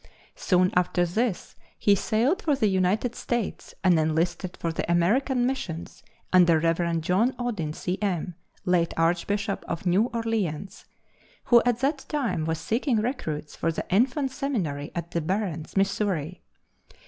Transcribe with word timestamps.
Soon 0.33 0.71
after 0.73 1.05
this 1.05 1.55
he 1.77 1.93
sailed 1.93 2.41
for 2.41 2.55
the 2.55 2.65
United 2.65 3.13
States 3.13 3.75
and 3.83 3.99
enlisted 3.99 4.57
for 4.57 4.71
the 4.71 4.91
American 4.91 5.45
missions 5.45 6.01
under 6.33 6.57
Rev. 6.57 7.01
John 7.01 7.35
Odin, 7.37 7.71
C. 7.71 7.99
M., 8.01 8.33
late 8.65 8.95
Archbishop 8.97 9.63
of 9.67 9.85
New 9.85 10.05
Orleans, 10.05 10.85
who 11.43 11.61
at 11.67 11.81
that 11.81 12.05
time 12.09 12.45
was 12.45 12.57
seeking 12.59 12.97
recruits 12.97 13.55
for 13.55 13.71
the 13.71 13.85
infant 13.93 14.31
seminary 14.31 14.91
at 14.95 15.11
the 15.11 15.21
Barrens, 15.21 15.77
Missouri. 15.77 16.41